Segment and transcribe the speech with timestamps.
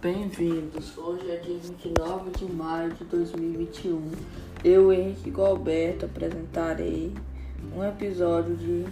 [0.00, 0.96] Bem-vindos!
[0.96, 4.12] Hoje é dia 29 de maio de 2021.
[4.62, 7.12] Eu, Henrique Galberto, apresentarei
[7.74, 8.86] um episódio de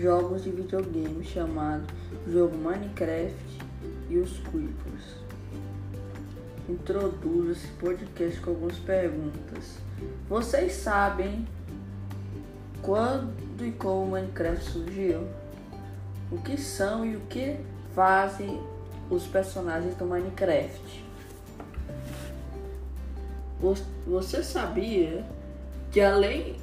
[0.00, 1.82] jogos de videogame chamado
[2.28, 3.34] Jogo Minecraft
[4.08, 5.16] e os Creepers.
[6.68, 9.78] Introduzo esse podcast com algumas perguntas.
[10.28, 11.44] Vocês sabem
[12.82, 15.26] quando e como o Minecraft surgiu?
[16.30, 17.56] O que são e o que
[17.96, 18.60] fazem
[19.10, 21.04] os personagens do Minecraft.
[24.06, 25.24] Você sabia
[25.90, 26.56] que além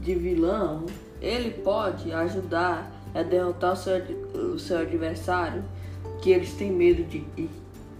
[0.00, 0.86] de vilão,
[1.20, 3.96] ele pode ajudar a derrotar o seu,
[4.54, 5.64] o seu adversário,
[6.20, 7.50] que eles têm medo de e,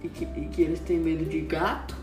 [0.03, 1.95] e, que, e que eles têm medo de gato?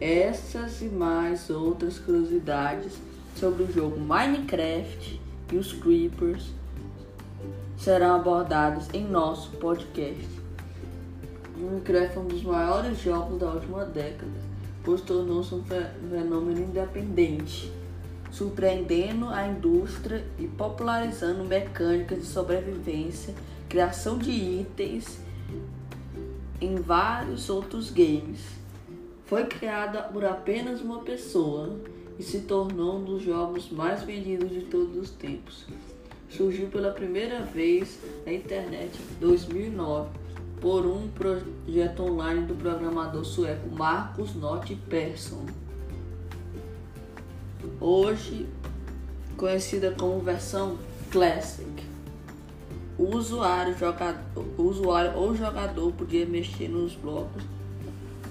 [0.00, 2.92] Essas e mais outras curiosidades
[3.36, 5.20] sobre o jogo Minecraft
[5.52, 6.50] e os Creepers
[7.80, 10.28] serão abordados em nosso podcast.
[11.56, 14.30] Minecraft é um dos maiores jogos da última década,
[14.84, 17.72] pois tornou-se um fenômeno independente,
[18.30, 23.34] surpreendendo a indústria e popularizando mecânicas de sobrevivência,
[23.66, 25.18] criação de itens
[26.60, 28.40] em vários outros games.
[29.24, 31.78] Foi criada por apenas uma pessoa
[32.18, 35.66] e se tornou um dos jogos mais vendidos de todos os tempos
[36.30, 40.08] surgiu pela primeira vez na internet em 2009
[40.60, 45.46] por um projeto online do programador sueco Marcus Not Persson.
[47.80, 48.46] Hoje
[49.36, 50.78] conhecida como versão
[51.10, 51.68] Classic.
[52.98, 57.42] O usuário, jogador, o usuário ou jogador podia mexer nos blocos.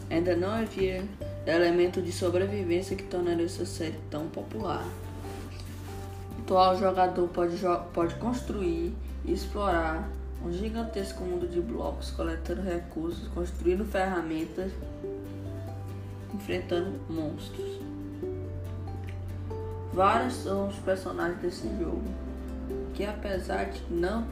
[0.10, 1.04] Ainda não havia
[1.46, 4.86] elemento de sobrevivência que tornaria essa série tão popular
[6.50, 7.58] atual jogador pode,
[7.94, 10.10] pode construir e explorar
[10.44, 14.72] um gigantesco mundo de blocos, coletando recursos, construindo ferramentas,
[16.34, 17.80] enfrentando monstros.
[19.94, 22.04] Vários são os personagens desse jogo,
[22.96, 24.26] que apesar de não,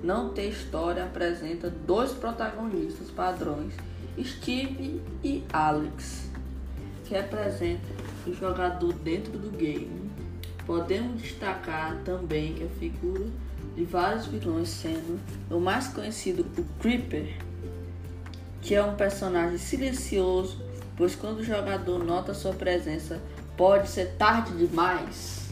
[0.00, 3.74] não ter história, apresenta dois protagonistas padrões,
[4.22, 6.30] Steve e Alex,
[7.04, 7.96] que representam
[8.28, 10.11] o jogador dentro do game.
[10.66, 13.26] Podemos destacar também que a figura
[13.74, 15.18] de vários vilões, sendo
[15.50, 17.36] o mais conhecido o Creeper,
[18.60, 20.60] que é um personagem silencioso,
[20.96, 23.20] pois quando o jogador nota sua presença
[23.56, 25.50] pode ser tarde demais.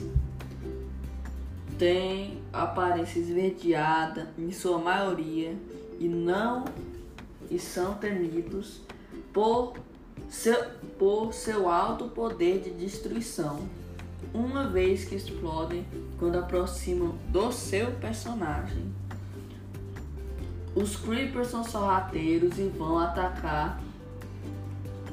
[1.79, 5.57] Tem aparência esverdeada em sua maioria
[5.99, 6.65] e não
[7.51, 8.83] e são temidos
[9.33, 9.75] por
[10.29, 10.63] seu,
[10.99, 13.80] por seu alto poder de destruição
[14.33, 15.87] uma vez que explodem
[16.19, 18.93] quando aproximam do seu personagem.
[20.75, 23.81] Os Creepers são sorrateiros e vão atacar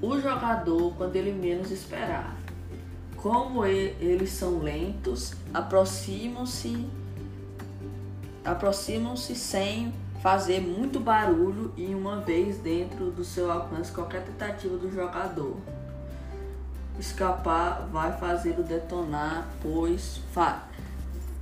[0.01, 2.35] o jogador quando ele menos esperar.
[3.15, 6.87] Como eles são lentos, aproximam-se
[8.45, 14.89] aproximam-se sem fazer muito barulho e uma vez dentro do seu alcance qualquer tentativa do
[14.89, 15.57] jogador
[16.99, 20.19] escapar vai fazê-lo detonar, pois,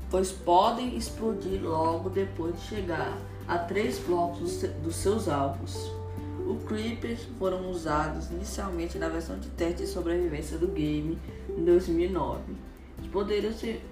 [0.10, 3.18] pois podem explodir logo depois de chegar
[3.48, 5.92] a três blocos dos seus alvos.
[6.46, 11.18] Os Creepers foram usados inicialmente na versão de teste de sobrevivência do game
[11.50, 12.42] em 2009.
[13.00, 13.84] Eles poderiam ser,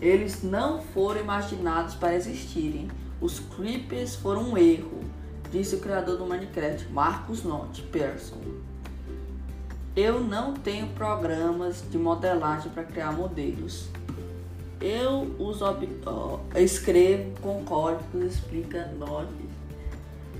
[0.00, 2.88] eles não foram imaginados para existirem.
[3.20, 5.00] Os Creepers foram um erro,
[5.50, 8.40] disse o criador do Minecraft, Marcus Not Persson.
[10.00, 13.88] Eu não tenho programas de modelagem para criar modelos.
[14.80, 15.64] Eu uso,
[16.54, 19.32] escrevo com códigos explica Node,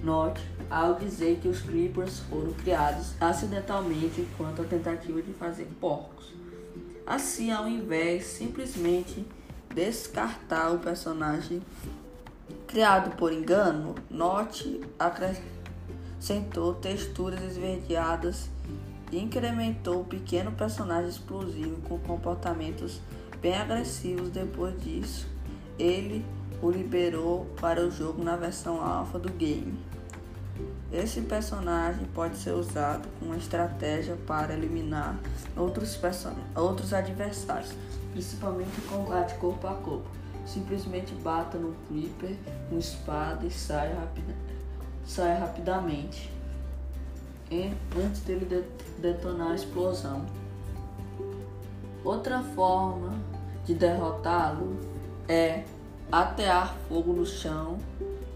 [0.01, 6.33] Node ao dizer que os creepers foram criados acidentalmente enquanto a tentativa de fazer porcos.
[7.05, 9.27] Assim, ao invés simplesmente
[9.75, 11.61] descartar o personagem
[12.69, 18.49] criado por engano, Note acrescentou texturas esverdeadas
[19.13, 23.01] incrementou o pequeno personagem explosivo com comportamentos
[23.41, 24.31] bem agressivos.
[24.31, 25.27] Depois disso,
[25.79, 26.25] ele
[26.61, 29.79] o liberou para o jogo na versão alfa do game.
[30.93, 35.19] Esse personagem pode ser usado como estratégia para eliminar
[35.57, 35.99] outros,
[36.55, 37.73] outros adversários,
[38.13, 40.09] principalmente em combate corpo a corpo.
[40.47, 42.35] Simplesmente bata no Creeper
[42.71, 44.35] com espada e saia, rapida,
[45.05, 46.33] saia rapidamente
[47.51, 48.65] antes dele
[48.99, 50.25] detonar a explosão.
[52.05, 53.15] Outra forma
[53.65, 54.79] de derrotá-lo
[55.29, 55.65] é
[56.11, 57.79] atear fogo no chão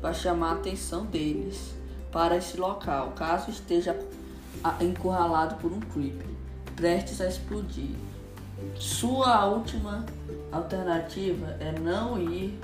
[0.00, 1.74] para chamar a atenção deles.
[2.10, 3.98] para esse local, caso esteja
[4.82, 6.26] encurralado por um creeper,
[6.76, 7.96] prestes a explodir.
[8.76, 10.04] Sua última
[10.52, 12.60] alternativa é não ir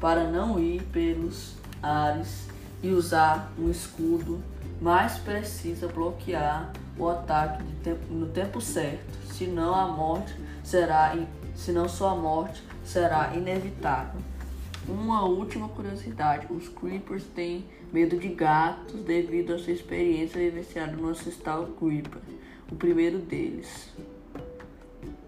[0.00, 2.47] para não ir pelos ares
[2.82, 4.42] e usar um escudo,
[4.80, 11.16] mas precisa bloquear o ataque tempo, no tempo certo, senão a morte será
[11.54, 14.20] senão sua morte será inevitável.
[14.88, 21.08] Uma última curiosidade: os Creepers têm medo de gatos devido à sua experiência vivenciada no
[21.08, 22.20] ancestral Creeper,
[22.70, 23.92] o primeiro deles.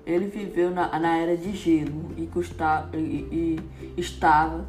[0.07, 3.61] Ele viveu na, na era de gelo e, custa, e,
[3.97, 4.67] e estava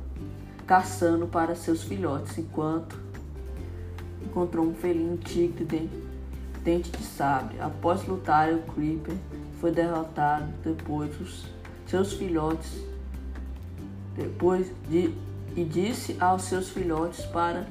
[0.66, 3.00] caçando para seus filhotes enquanto
[4.24, 5.90] encontrou um felino tigre de
[6.63, 7.60] dente de sabre.
[7.60, 9.16] Após lutar, o Creeper
[9.60, 11.46] foi derrotado depois os
[11.88, 12.92] seus filhotes
[14.16, 15.13] depois de
[15.56, 17.66] e disse aos seus filhotes para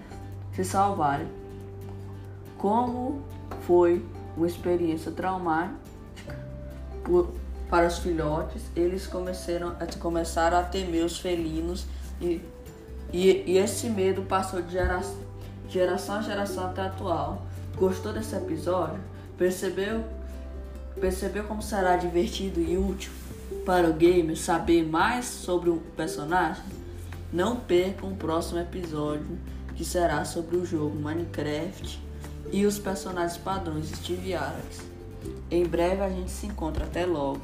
[0.53, 1.27] se salvarem.
[2.59, 3.23] Como
[3.67, 4.05] foi
[4.37, 5.79] uma experiência traumática
[7.03, 7.31] por,
[7.71, 11.87] para os filhotes, eles começaram, começaram a temer os felinos
[12.21, 12.43] e,
[13.13, 15.19] e, e esse medo passou de geração,
[15.69, 17.47] geração a geração até atual.
[17.77, 19.01] Gostou desse episódio?
[19.39, 20.05] Percebeu,
[21.01, 23.13] percebeu como será divertido e útil
[23.65, 26.65] para o gamer saber mais sobre o personagem?
[27.33, 29.39] Não perca o próximo episódio
[29.77, 32.01] que será sobre o jogo Minecraft
[32.53, 34.91] e os personagens padrões Steve Alex.
[35.51, 36.85] Em breve a gente se encontra.
[36.85, 37.41] Até logo.